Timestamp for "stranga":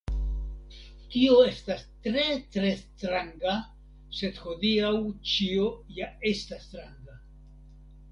2.79-3.53, 6.71-7.19